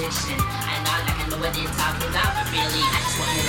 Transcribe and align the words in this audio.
I 0.00 0.04
nod 0.84 1.02
like 1.10 1.18
I 1.18 1.28
know 1.28 1.38
what 1.38 1.52
they're 1.52 1.66
talking 1.74 2.08
about, 2.08 2.30
but 2.38 2.46
really, 2.52 2.82
I 2.86 3.02
just 3.02 3.18
want 3.18 3.34
your 3.34 3.47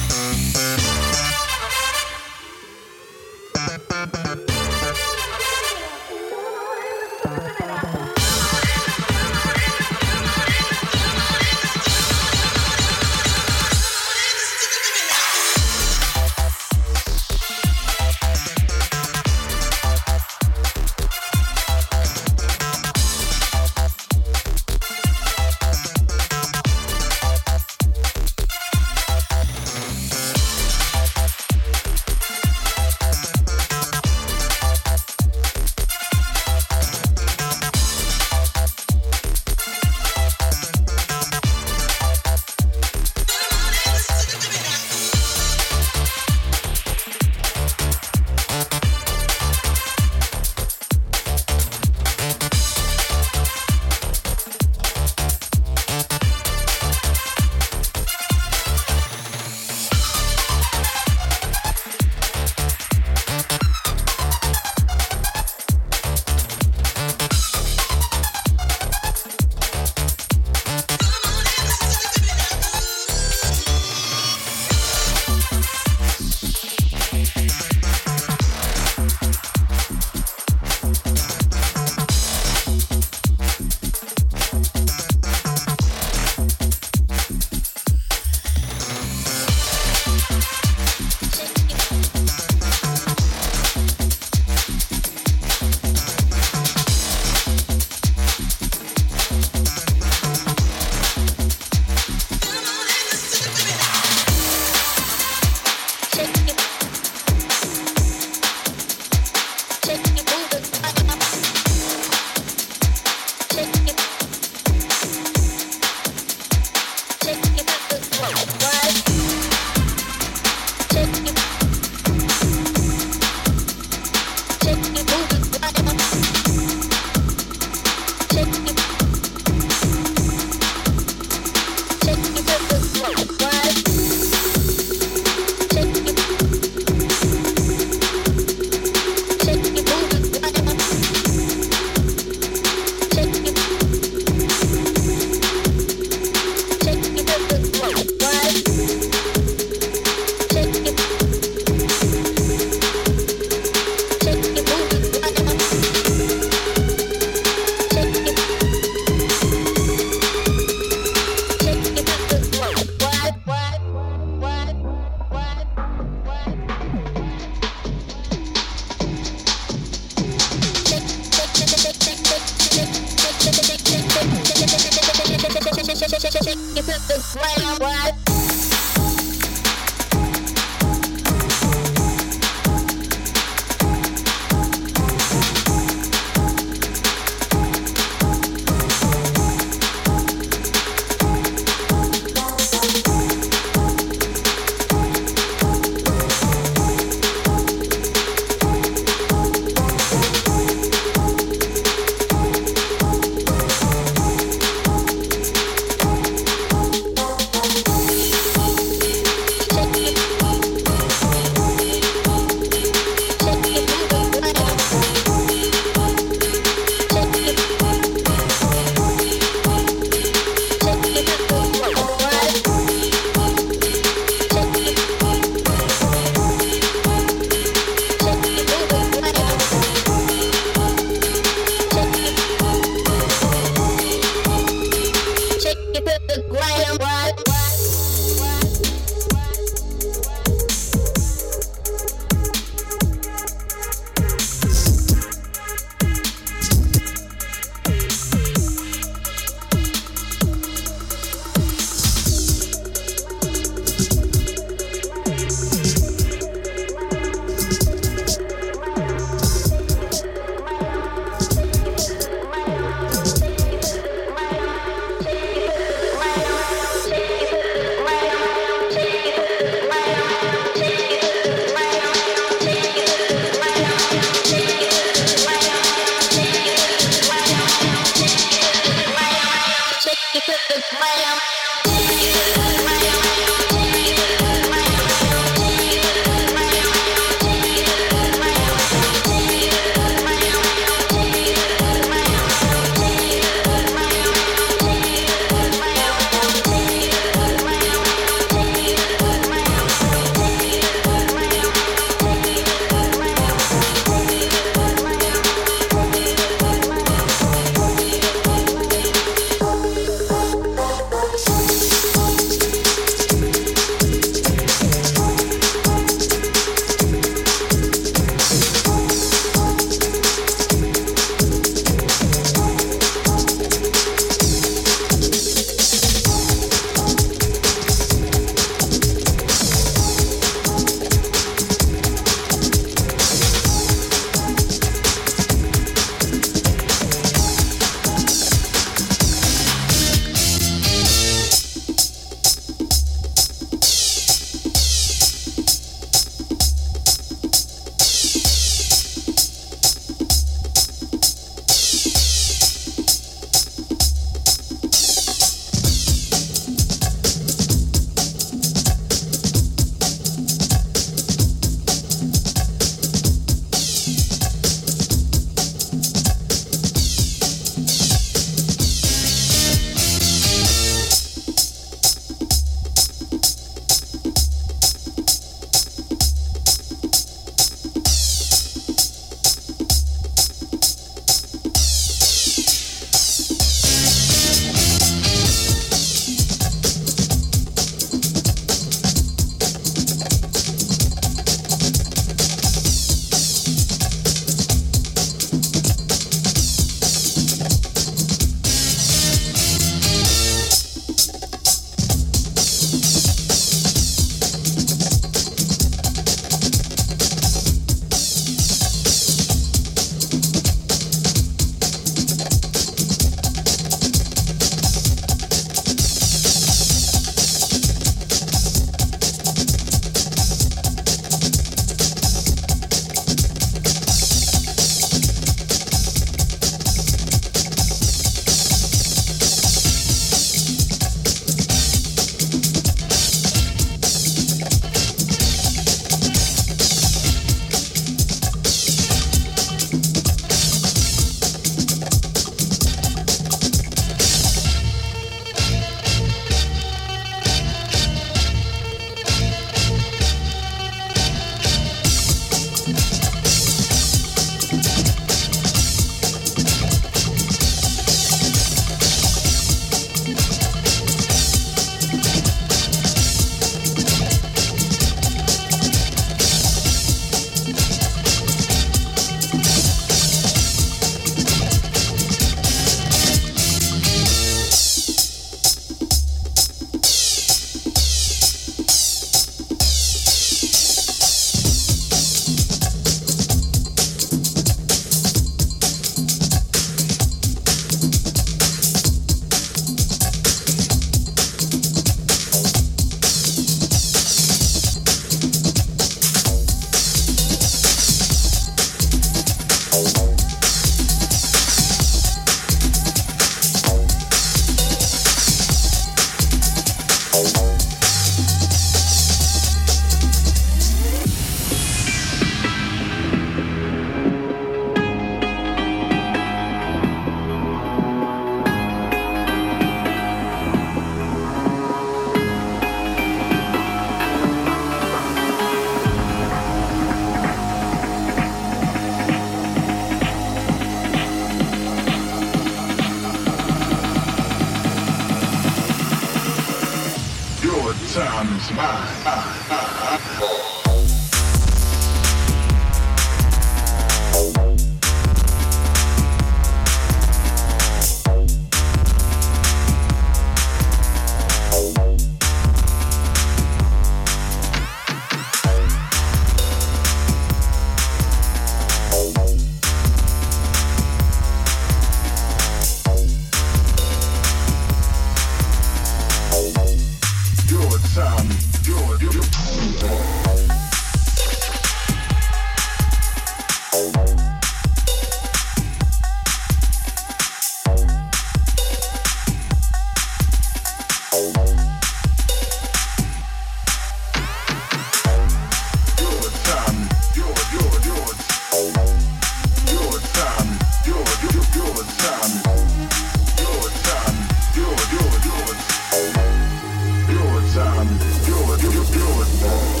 Lord. 599.61 600.00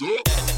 Hands 0.00 0.53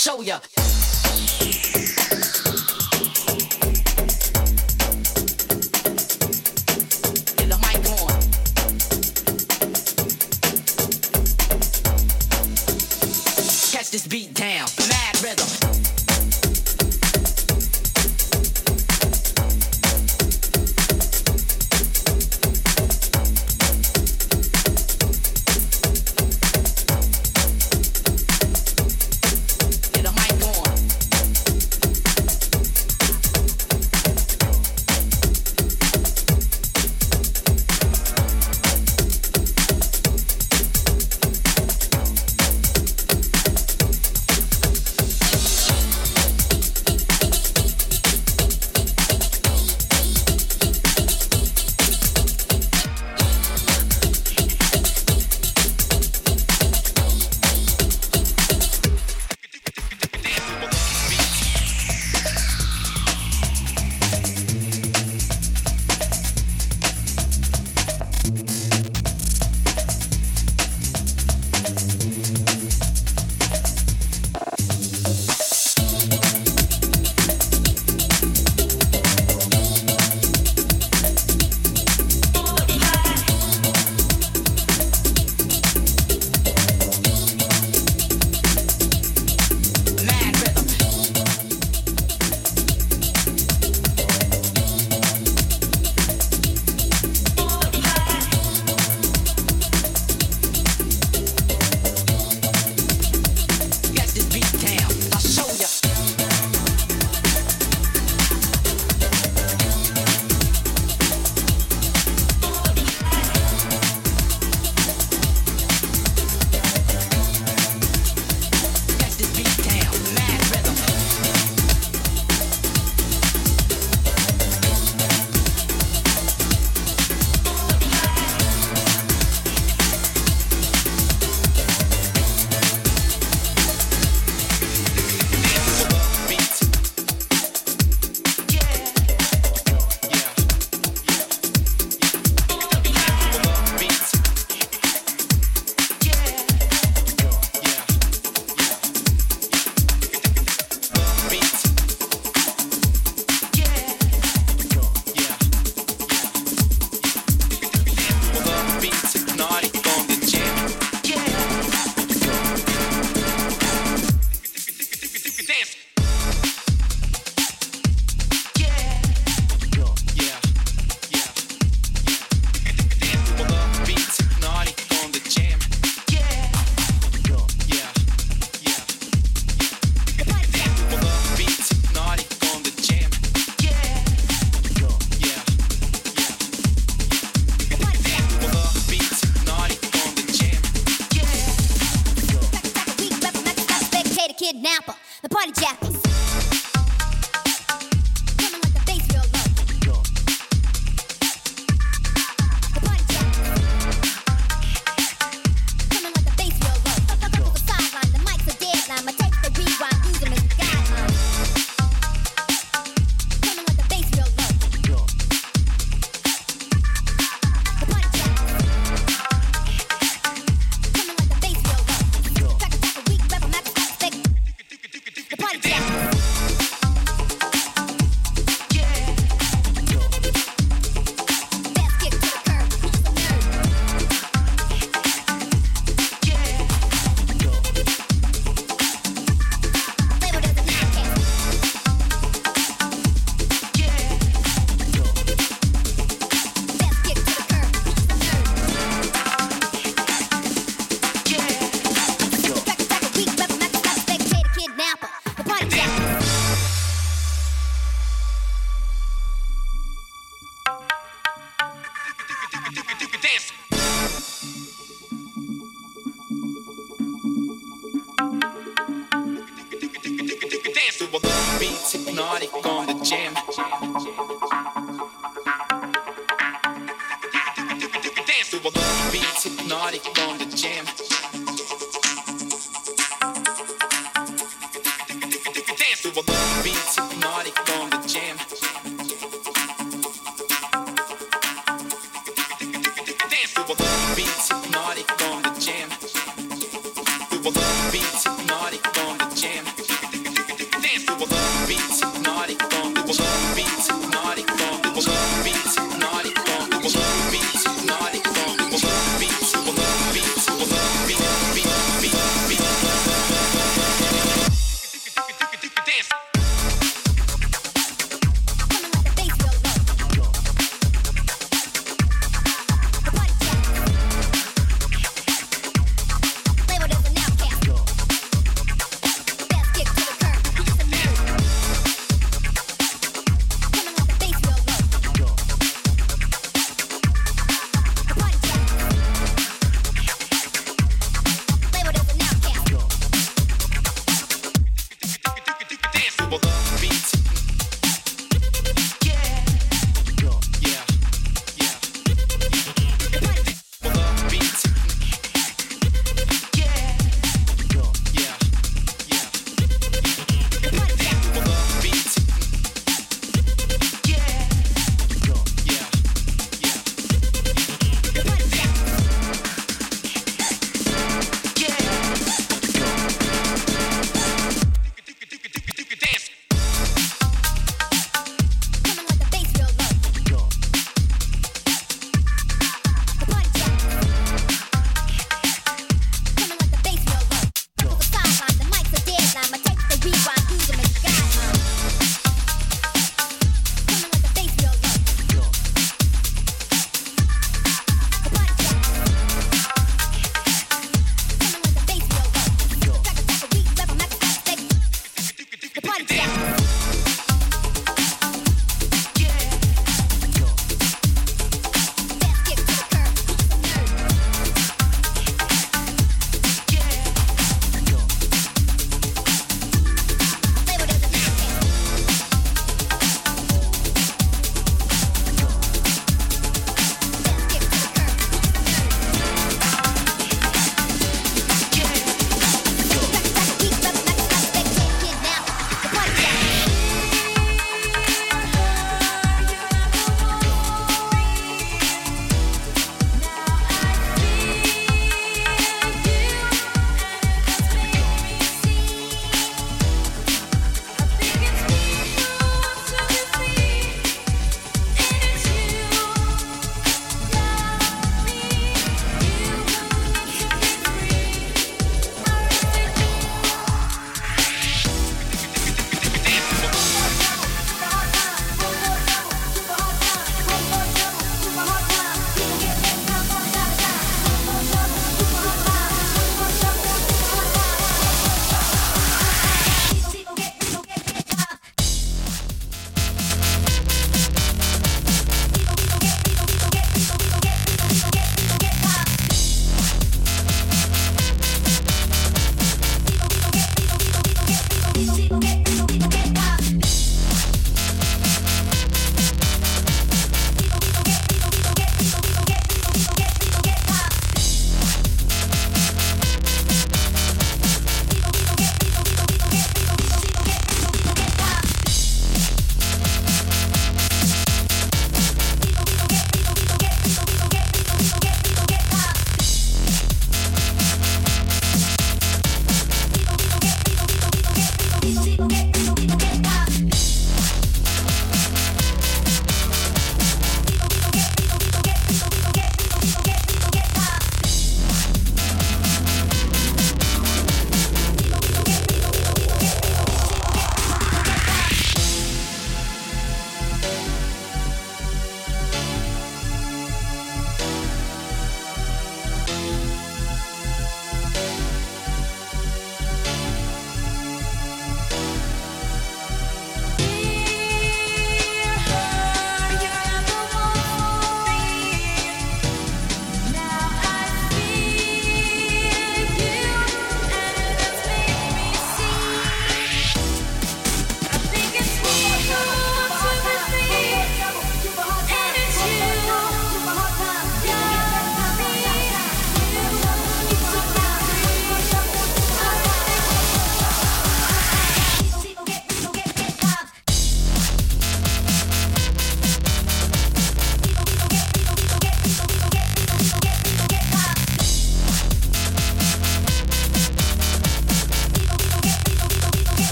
show 0.00 0.22
ya. 0.24 0.40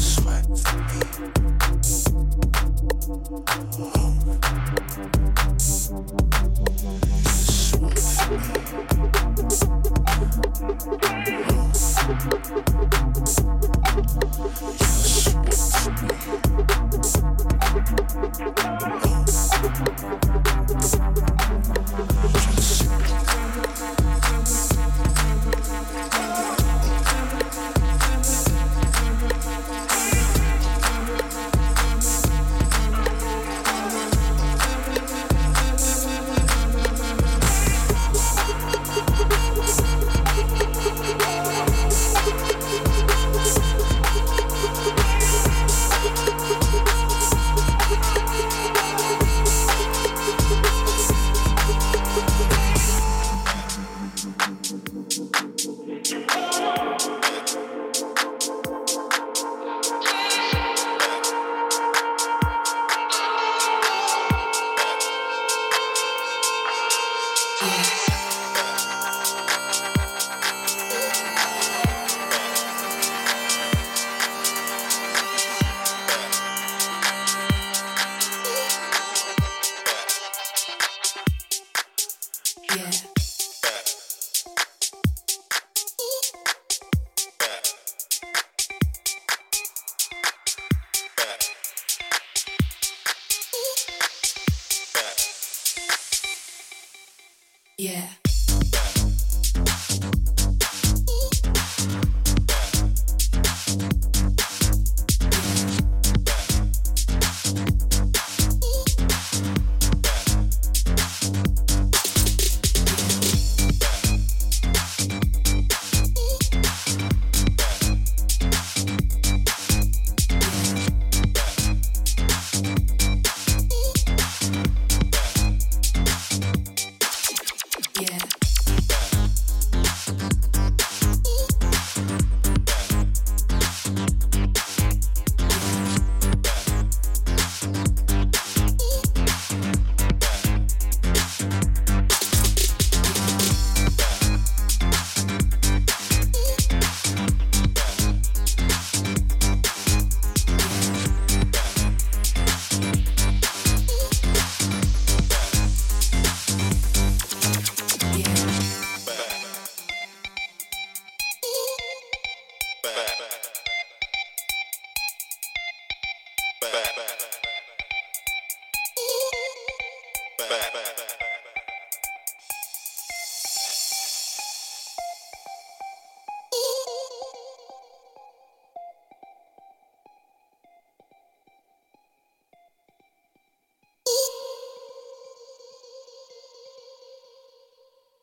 Sweat. 0.00 0.44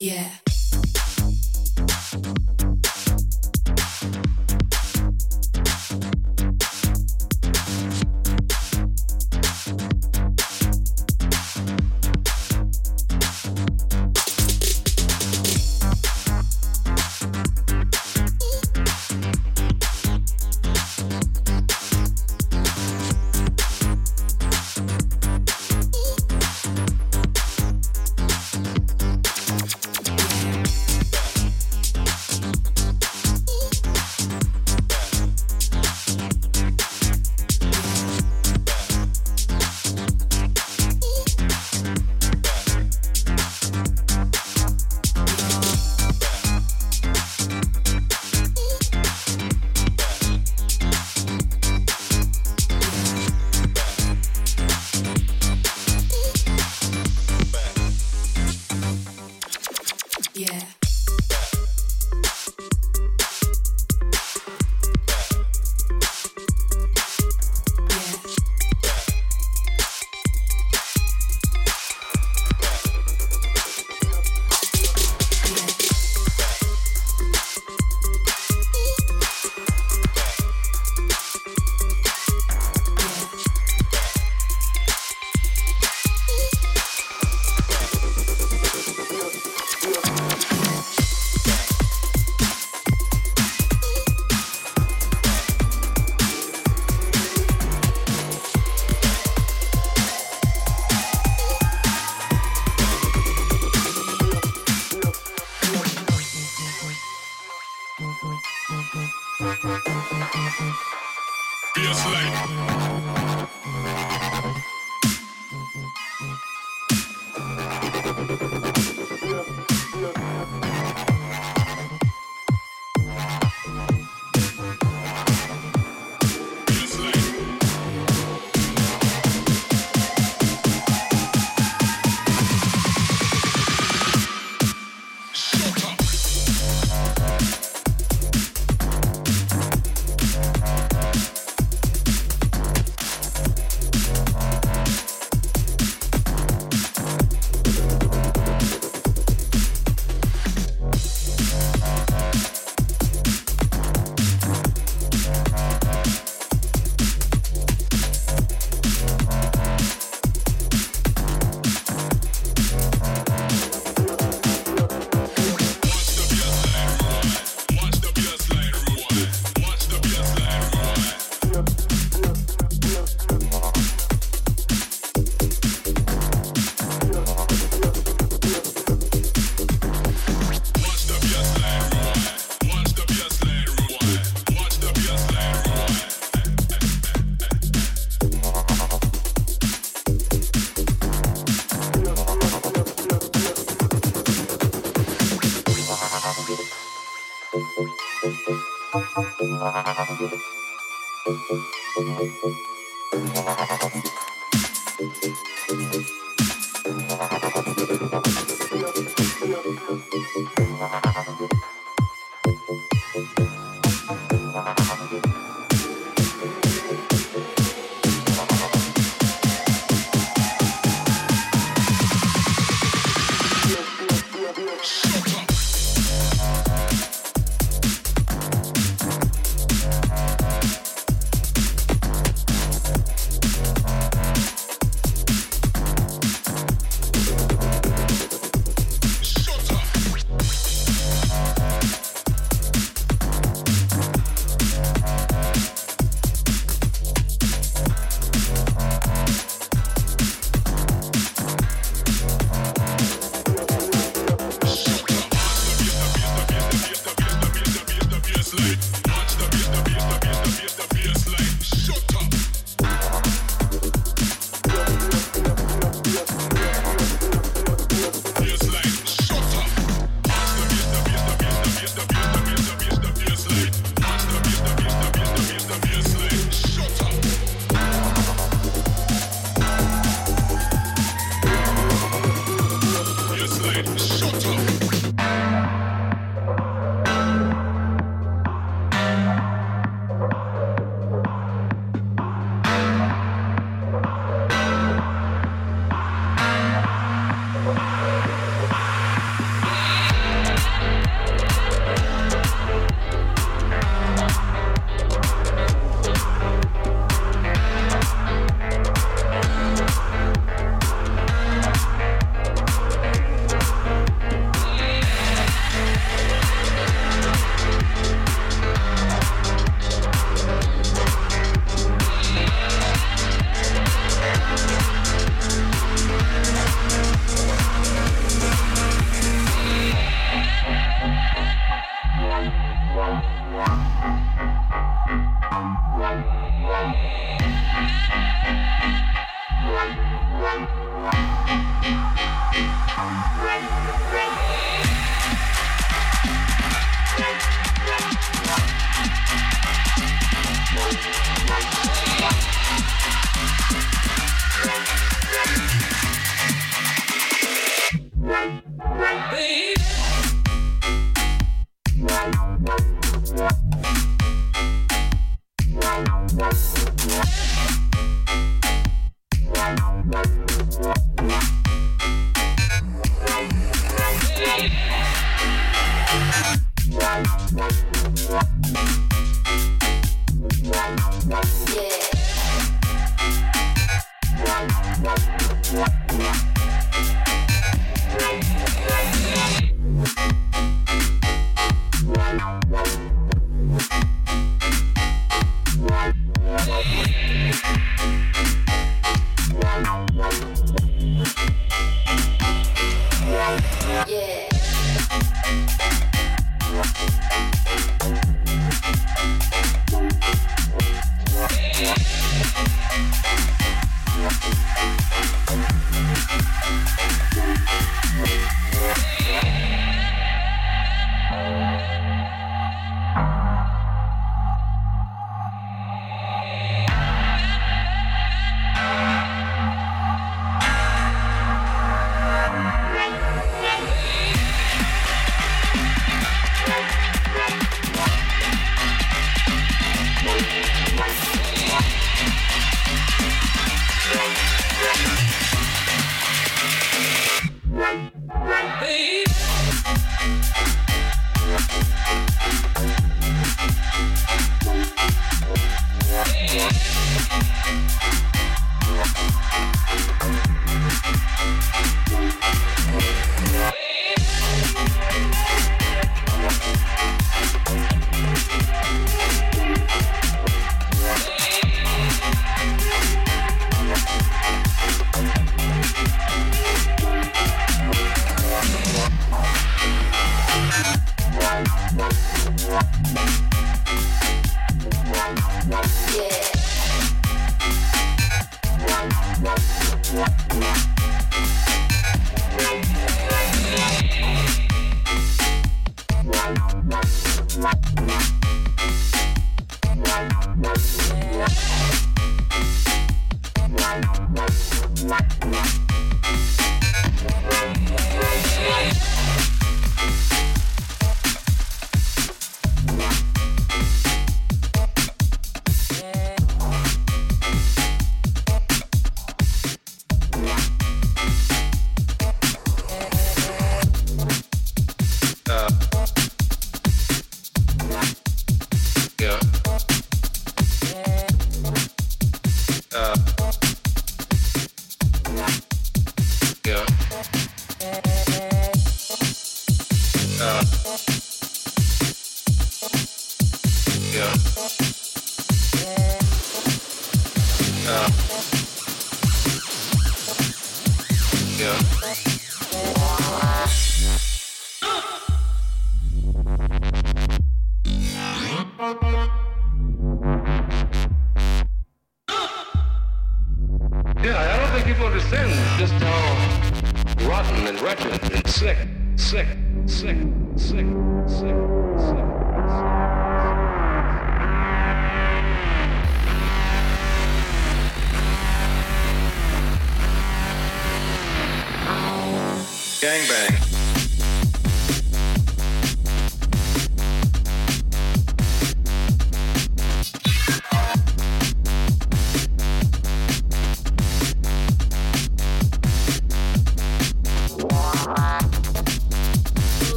Yeah. 0.00 0.49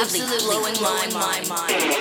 Absolutely, 0.00 0.46
blowing 0.46 1.12
my 1.12 1.42
mind, 1.48 1.97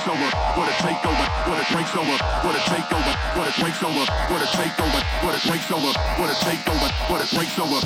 breaks 0.00 0.08
over, 0.08 0.30
what 0.58 0.68
a 0.68 0.72
takeover, 0.72 1.26
what 1.48 1.60
a 1.60 1.64
breaks 1.72 1.96
over, 1.96 2.16
what 2.46 2.54
a 2.54 2.58
takeover, 2.60 3.14
what 3.36 3.48
a 3.48 3.52
breaks 3.60 3.82
over, 3.82 4.04
what 4.32 4.40
a 4.40 4.46
takeover, 4.46 5.02
what 5.22 5.34
a 5.34 5.40
breaks 5.46 5.70
over, 5.70 5.92
what 6.18 6.30
a 6.30 6.34
takeover, 6.34 6.90
what 7.10 7.20
a 7.20 7.26
breaks 7.34 7.58
over. 7.58 7.80